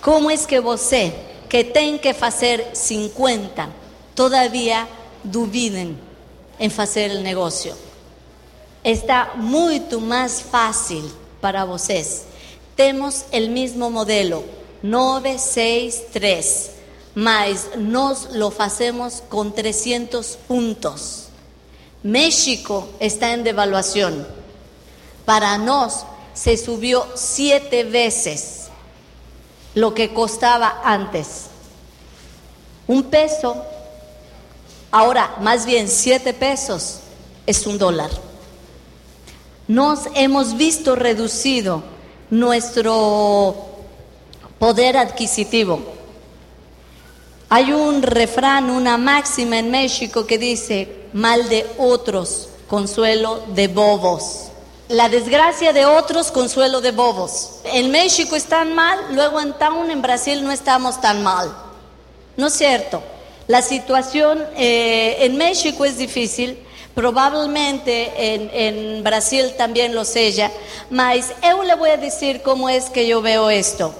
[0.00, 1.12] cómo es que você,
[1.48, 3.68] que tem que hacer 50,
[4.14, 4.88] todavía
[5.22, 5.98] duviden
[6.58, 7.74] en hacer el negocio.
[8.82, 11.04] Está mucho más fácil
[11.40, 12.24] para vocês.
[12.76, 14.44] Temos el mismo modelo,
[14.82, 16.70] 963,
[17.18, 21.30] mas nos lo hacemos con 300 puntos.
[22.04, 24.24] México está en devaluación.
[25.24, 28.68] Para nos se subió siete veces
[29.74, 31.46] lo que costaba antes.
[32.86, 33.64] Un peso,
[34.92, 37.00] ahora más bien siete pesos,
[37.46, 38.10] es un dólar.
[39.66, 41.82] Nos hemos visto reducido
[42.30, 43.56] nuestro
[44.60, 45.97] poder adquisitivo.
[47.50, 54.48] Hay un refrán, una máxima en México que dice, mal de otros, consuelo de bobos.
[54.88, 57.60] La desgracia de otros, consuelo de bobos.
[57.64, 61.50] En México están mal, luego en Town, en Brasil no estamos tan mal.
[62.36, 63.02] ¿No es cierto?
[63.46, 66.58] La situación eh, en México es difícil,
[66.94, 70.52] probablemente en, Brasil también lo sea,
[70.90, 73.94] mas yo le voy a decir cómo es que yo veo esto.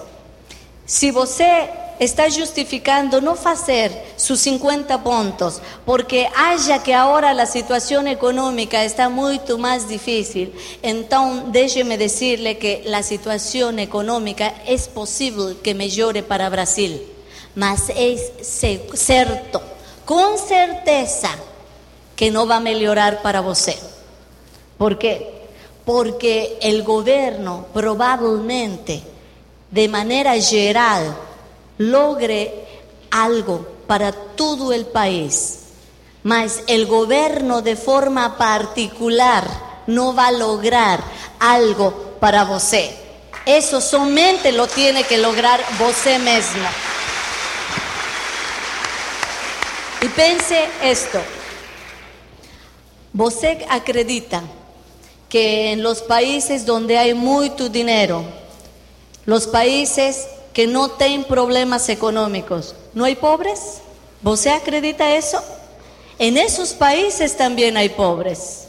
[0.85, 8.07] Si você está justificando no hacer sus 50 puntos porque haya que ahora la situación
[8.07, 15.75] económica está mucho más difícil, entonces déjeme decirle que la situación económica es posible que
[15.75, 17.03] mejore para Brasil,
[17.55, 18.33] mas es
[18.95, 19.63] cierto,
[20.05, 21.31] con certeza,
[22.19, 23.79] que no va a mejorar para usted.
[24.77, 25.47] ¿Por qué?
[25.85, 29.03] Porque el gobierno probablemente,
[29.71, 31.17] de manera general,
[31.79, 32.67] logre
[33.11, 35.61] algo para todo el país,
[36.23, 39.47] mas el gobierno de forma particular
[39.87, 41.03] no va a lograr
[41.41, 42.95] algo para você.
[43.47, 46.69] Eso somente lo tiene que lograr você mesmo.
[50.03, 51.19] Y pense esto.
[53.15, 54.43] Você acredita
[55.29, 58.23] que en los países donde hay mucho dinero,
[59.25, 63.81] los países que no tienen problemas económicos, ¿no hay pobres?
[64.23, 65.43] ¿Você acredita eso?
[66.19, 68.65] En esos países también hay pobres.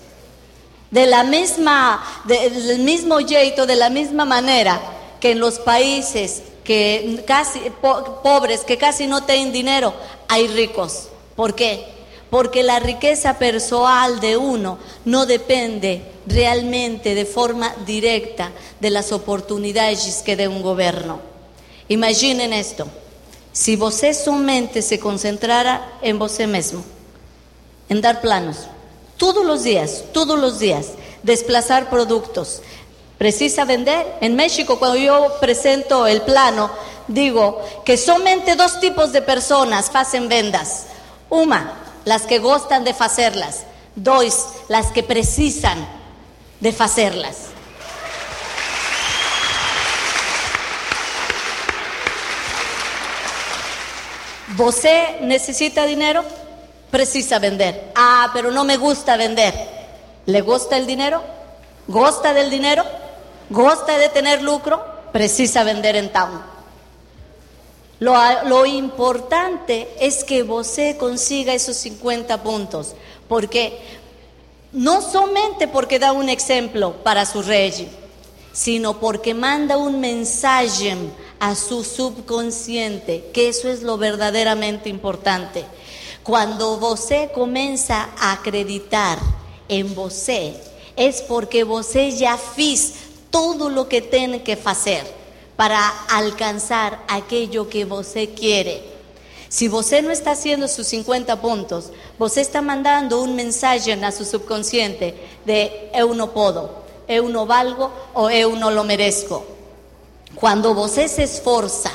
[0.91, 4.79] De la misma, del mismo jeito, de la misma manera
[5.19, 9.93] que en los países que casi pobres, que casi no tienen dinero,
[10.27, 11.07] hay ricos.
[11.35, 11.85] ¿Por qué?
[12.29, 20.21] Porque la riqueza personal de uno no depende realmente de forma directa de las oportunidades
[20.23, 21.28] que dé un gobierno.
[21.89, 22.87] Imaginen esto.
[23.51, 26.83] Si você somente se concentrara en você mesmo,
[27.89, 28.67] en dar planos,
[29.17, 30.89] todos los días, todos los días,
[31.23, 32.61] desplazar productos.
[33.17, 34.05] ¿Precisa vender?
[34.21, 36.69] En México, cuando yo presento el plano,
[37.07, 40.85] digo que solamente dos tipos de personas hacen vendas.
[41.29, 41.73] Una,
[42.05, 43.63] las que gustan de hacerlas.
[43.95, 45.85] Dos, las que precisan
[46.59, 47.49] de hacerlas.
[54.59, 56.21] ¿Você necesita dinero?
[56.91, 57.93] Precisa vender.
[57.95, 59.53] Ah, pero no me gusta vender.
[60.25, 61.23] ¿Le gusta el dinero?
[61.87, 62.83] ¿Gusta del dinero?
[63.49, 64.83] ¿Gusta de tener lucro?
[65.13, 66.41] Precisa vender en town.
[68.01, 68.13] Lo,
[68.47, 72.95] lo, importante es que você consiga esos 50 puntos,
[73.29, 73.79] porque
[74.73, 77.89] no solamente porque da un ejemplo para su rey,
[78.51, 80.97] sino porque manda un mensaje
[81.39, 85.65] a su subconsciente, que eso es lo verdaderamente importante.
[86.23, 89.17] Cuando você comienza a acreditar
[89.67, 90.53] en você,
[90.95, 92.93] es porque você ya fiz
[93.31, 95.03] todo lo que tiene que hacer
[95.55, 98.83] para alcanzar aquello que você quiere.
[99.49, 104.23] Si você no está haciendo sus 50 puntos, você está mandando un mensaje a su
[104.23, 106.69] subconsciente de eu no puedo,
[107.07, 109.58] eu no valgo o eu no lo merezco.
[110.35, 111.91] Cuando você se esforza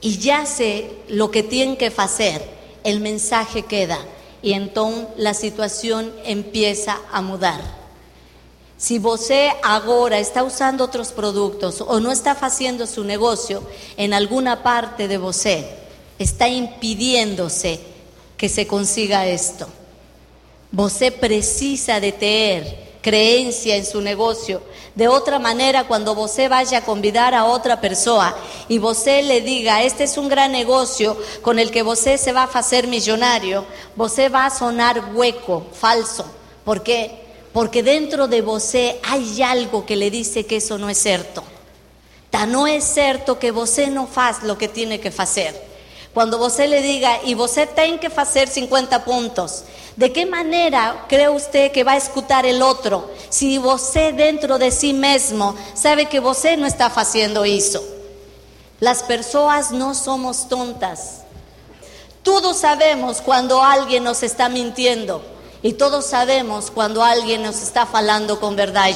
[0.00, 2.42] y ya hace lo que tiene que hacer,
[2.82, 3.98] el mensaje queda
[4.42, 7.60] y entonces la situación empieza a mudar.
[8.76, 13.62] Si você ahora está usando otros productos o no está haciendo su negocio
[13.96, 15.64] en alguna parte de você,
[16.18, 17.80] está impidiéndose
[18.36, 19.66] que se consiga esto.
[20.72, 24.60] Você precisa de tener creencia en su negocio.
[24.96, 28.34] De otra manera, cuando você vaya a convidar a otra persona
[28.68, 32.42] y você le diga, este es un gran negocio con el que você se va
[32.44, 36.24] a hacer millonario, você va a sonar hueco, falso.
[36.64, 37.22] ¿Por qué?
[37.54, 41.44] porque dentro de você hay algo que le dice que eso no es cierto.
[42.28, 45.54] Ta no es cierto que você no faz lo que tiene que hacer.
[46.14, 49.64] Cuando você le diga, y você tiene que hacer 50 puntos,
[49.96, 54.70] ¿de qué manera cree usted que va a escuchar el otro si você dentro de
[54.70, 57.82] sí mismo sabe que você no está haciendo eso?
[58.78, 61.22] Las personas no somos tontas.
[62.22, 65.20] Todos sabemos cuando alguien nos está mintiendo.
[65.62, 68.90] Y todos sabemos cuando alguien nos está falando con verdad.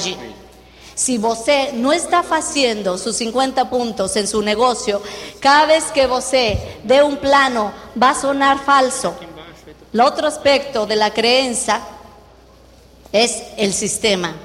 [0.99, 5.01] Si você no está haciendo sus 50 puntos en su negocio,
[5.39, 9.15] cada vez que você dé un plano va a sonar falso.
[9.93, 11.81] El otro aspecto de la creencia
[13.13, 14.35] es el sistema.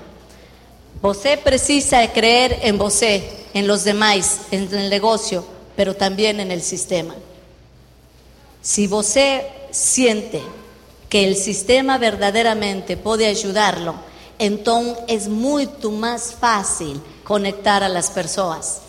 [1.03, 5.45] Você precisa creer en você, en los demás, en el negocio,
[5.75, 7.17] pero también en el sistema.
[8.63, 10.41] Si você siente
[11.09, 13.97] que el sistema verdaderamente puede ayudarlo,
[14.39, 18.81] entonces es mucho más fácil conectar a las personas.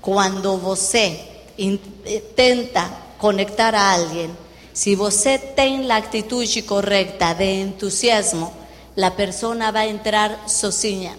[0.00, 1.20] Cuando você
[1.56, 4.36] intenta conectar a alguien,
[4.72, 8.52] si você tiene la actitud correcta de entusiasmo,
[8.94, 11.16] la persona va a entrar sozinha.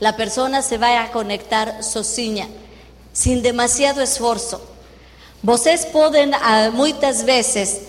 [0.00, 2.46] La persona se va a conectar sozinha,
[3.12, 4.60] sin demasiado esfuerzo.
[5.42, 7.80] Vocês pueden ah, muchas veces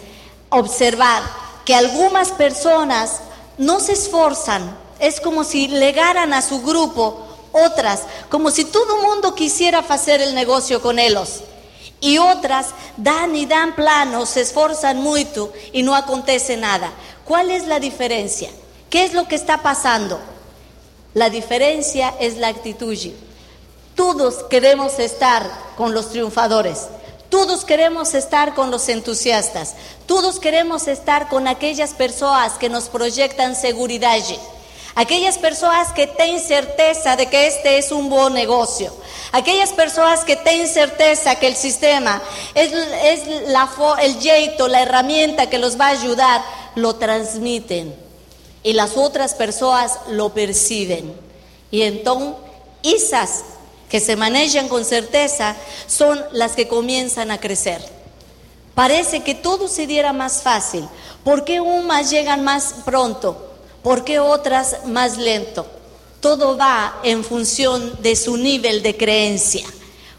[0.50, 1.24] observar
[1.66, 3.22] que algunas personas
[3.58, 9.02] no se esforzan, es como si legaran a su grupo otras, como si todo el
[9.04, 11.42] mundo quisiera hacer el negocio con ellos.
[12.02, 16.92] Y otras dan y dan planos, se esforzan mucho y no acontece nada.
[17.26, 18.50] ¿Cuál es la diferencia?
[18.90, 20.20] ¿Qué es lo que está pasando?
[21.14, 22.98] La diferencia es la actitud.
[23.96, 26.88] Todos queremos estar con los triunfadores.
[27.30, 29.76] Todos queremos estar con los entusiastas,
[30.08, 34.18] todos queremos estar con aquellas personas que nos proyectan seguridad.
[34.96, 38.94] Aquellas personas que tienen certeza de que este es un buen negocio.
[39.32, 42.22] Aquellas personas que tienen certeza que el sistema
[42.56, 42.72] es,
[43.48, 43.70] la,
[44.02, 46.42] el jeito, la herramienta que los va a ayudar,
[46.76, 47.96] lo transmiten.
[48.64, 51.14] Y las otras personas lo perciben.
[51.72, 52.36] Y entonces,
[52.84, 53.44] esas
[53.90, 55.56] que se manejan con certeza
[55.88, 57.84] son las que comienzan a crecer.
[58.76, 60.88] Parece que todo se diera más fácil.
[61.24, 63.49] ¿Por qué unas llegan más pronto?
[63.84, 65.66] ¿Por qué otras más lento?
[66.20, 69.66] Todo va en función de su nivel de creencia.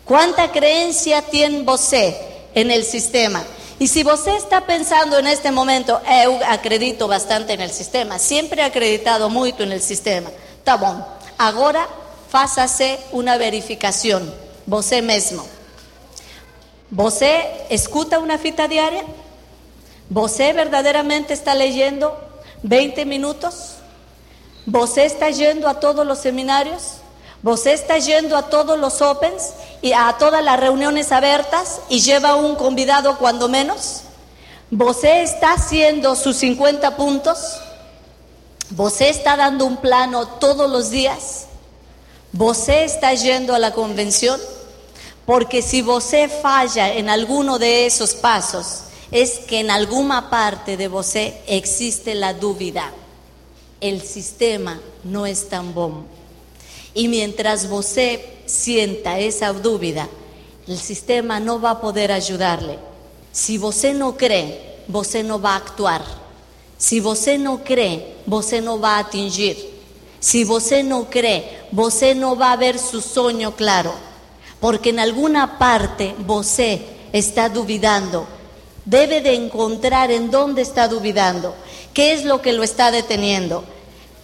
[0.05, 2.15] ¿Cuánta creencia tiene usted
[2.55, 3.45] en el sistema?
[3.79, 8.63] Y si usted está pensando en este momento, yo acredito bastante en el sistema, siempre
[8.63, 10.31] he acreditado mucho en el sistema.
[10.59, 11.03] Está bom.
[11.39, 11.89] Ahora,
[12.31, 14.33] fázase una verificación,
[14.67, 15.47] usted mismo.
[16.91, 19.05] ¿Você escuta una fita diaria?
[20.09, 22.30] ¿Você verdaderamente está leyendo
[22.63, 23.77] 20 minutos?
[24.67, 27.01] ¿Você está yendo a todos los seminarios?
[27.43, 32.37] ¿Você está yendo a todos los opens y a todas las reuniones abiertas y lleva
[32.37, 34.03] un convidado cuando menos?
[34.71, 37.61] ¿Você está haciendo sus 50 puntos?
[38.71, 41.47] ¿Você está dando un plano todos los días?
[42.33, 44.39] ¿Você está yendo a la convención?
[45.27, 48.83] Porque si você falla en alguno de esos pasos,
[49.13, 52.93] es que en alguna parte de você existe la duda.
[53.81, 56.05] El sistema no es tan bom.
[56.95, 60.09] Y mientras você sienta esa duda,
[60.67, 62.79] el sistema no va a poder ayudarle.
[63.33, 64.59] Si você no cree,
[64.89, 66.05] você no va a actuar.
[66.77, 69.57] Si você no cree, você no va a atingir.
[70.21, 73.93] Si você no cree, você no va a ver su sueño claro.
[74.61, 76.83] Porque en alguna parte você
[77.13, 78.27] está dudando
[78.85, 81.55] debe de encontrar en dónde está dudando,
[81.95, 83.65] qué es lo que lo está deteniendo.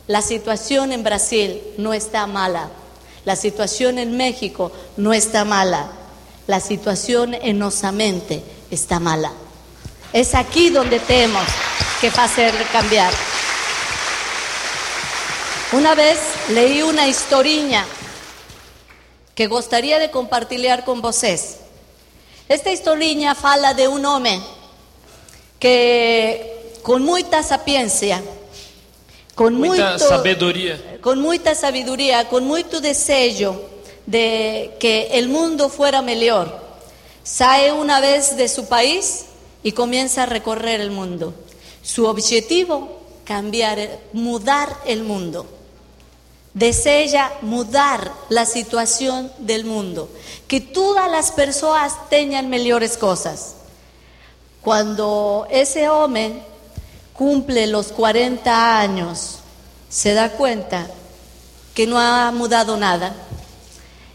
[0.07, 2.71] La situación en Brasil no está mala,
[3.25, 5.89] la situación en México no está mala,
[6.47, 9.33] la situación en Osamente está mala.
[10.13, 11.45] Es aquí donde tenemos
[12.01, 13.13] que hacer cambiar.
[15.73, 16.19] Una vez
[16.51, 17.85] leí una historiña
[19.35, 21.66] que gustaría de compartir con vosotros.
[22.49, 24.41] Esta historia fala de un hombre
[25.59, 28.23] que con mucha sapiencia,
[29.35, 29.61] con
[29.99, 33.61] sabedoria, con mucha sabiduría, con mucho deseo
[34.07, 36.57] de que el mundo fuera mejor,
[37.25, 39.25] sale una vez de su país
[39.65, 41.35] y comienza a recorrer el mundo.
[41.83, 45.56] Su objetivo, cambiar, mudar el mundo
[46.57, 50.09] desea mudar la situación del mundo,
[50.49, 53.57] que todas las personas tengan mejores cosas.
[54.63, 56.43] Cuando ese hombre
[57.13, 59.41] cumple los 40 años,
[59.91, 60.87] se da cuenta
[61.75, 63.15] que no ha mudado nada.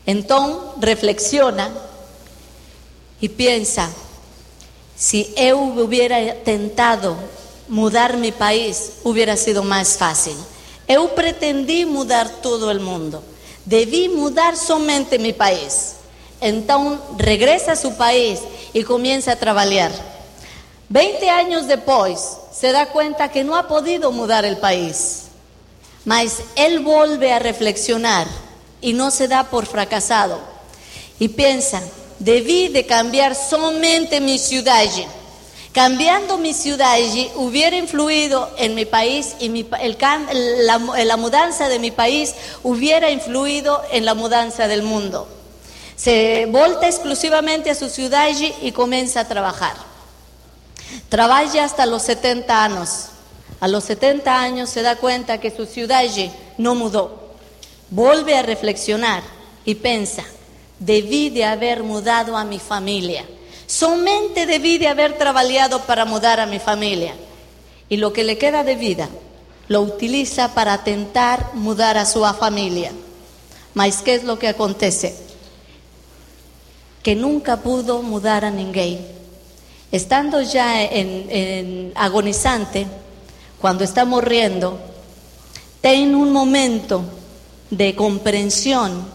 [0.07, 1.69] Entonces reflexiona
[3.19, 3.87] y piensa,
[4.97, 7.17] si yo hubiera tentado
[7.67, 10.35] mudar mi país, hubiera sido más fácil.
[10.91, 13.23] Eu pretendi mudar todo el mundo.
[13.63, 15.93] Debí mudar somente mi país.
[16.41, 18.41] Entonces regresa a su país
[18.73, 19.93] y comienza a trabajar.
[20.89, 22.19] Veinte años después
[22.51, 25.27] se da cuenta que no ha podido mudar el país.
[26.03, 28.27] Mas él vuelve a reflexionar
[28.81, 30.41] y no se da por fracasado.
[31.19, 31.81] Y piensa,
[32.19, 34.83] debí de cambiar solamente mi ciudad
[35.73, 36.97] Cambiando mi ciudad
[37.35, 39.65] hubiera influido en mi país y
[40.65, 45.29] la, mudanza de mi país hubiera influido en la mudanza del mundo.
[45.95, 48.27] Se volta exclusivamente a su ciudad
[48.61, 49.75] y comienza a trabajar.
[51.07, 53.05] Trabaja hasta los 70 años.
[53.61, 56.03] A los 70 años se da cuenta que su ciudad
[56.57, 57.31] no mudó.
[57.89, 59.23] Vuelve a reflexionar
[59.63, 60.23] y piensa,
[60.79, 63.23] debí de haber mudado a mi familia
[63.71, 67.15] Solamente debí de haber trabajado para mudar a mi familia.
[67.87, 69.07] Y lo que le queda de vida
[69.69, 72.91] lo utiliza para tentar mudar a su familia.
[73.73, 75.15] Mas ¿qué es lo que acontece?
[77.01, 78.99] Que nunca pudo mudar a ninguém.
[79.89, 82.87] Estando ya en agonizante,
[83.61, 84.77] cuando está muriendo,
[85.79, 87.03] tiene un momento
[87.69, 89.05] de comprensión,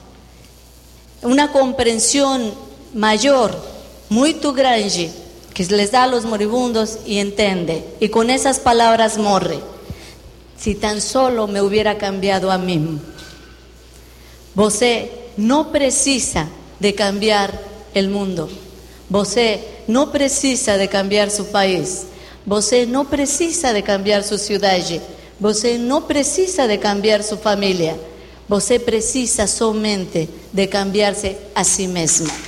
[1.20, 2.54] una comprensión
[2.94, 3.75] mayor
[4.08, 5.10] muy grande
[5.56, 7.82] que les da a los moribundos y entiende.
[7.98, 9.58] Y con esas palabras morre.
[10.58, 12.98] Si tan solo me hubiera cambiado a mí.
[14.54, 16.48] Você no precisa
[16.78, 17.58] de cambiar
[17.94, 18.50] el mundo.
[19.08, 22.04] Você no precisa de cambiar su país.
[22.44, 24.82] Você no precisa de cambiar su ciudad.
[25.40, 27.98] Você não precisa de cambiar sua família.
[28.48, 32.45] Você precisa somente de cambiar-se a si mesmo.